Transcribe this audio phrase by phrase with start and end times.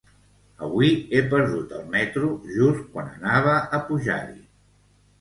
[0.67, 4.39] Avui he perdut el metro just quan anava a pujar-hi.